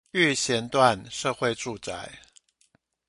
[0.13, 2.17] 育賢段社會住宅